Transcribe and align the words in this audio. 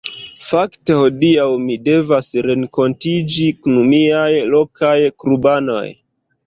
Fakte 0.45 0.95
hodiaŭ 0.99 1.45
mi 1.67 1.75
devas 1.89 2.31
renkontiĝi 2.47 3.47
kun 3.61 3.79
miaj 3.93 4.29
lokaj 4.57 4.97
klubanoj. 5.23 5.89